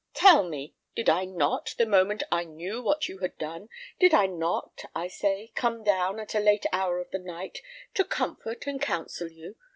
Tell 0.15 0.41
me, 0.43 0.73
did 0.95 1.11
I 1.11 1.25
not, 1.25 1.75
the 1.77 1.85
moment 1.85 2.23
I 2.31 2.43
knew 2.43 2.81
what 2.81 3.07
you 3.07 3.19
had 3.19 3.37
done, 3.37 3.69
did 3.99 4.15
I 4.15 4.25
not, 4.25 4.81
I 4.95 5.07
say, 5.07 5.51
come 5.53 5.83
down, 5.83 6.19
at 6.19 6.33
a 6.33 6.39
late 6.39 6.65
hour 6.73 6.97
of 6.99 7.11
the 7.11 7.19
night, 7.19 7.59
to 7.93 8.03
comfort 8.03 8.65
and 8.65 8.81
counsel 8.81 9.27
you? 9.31 9.57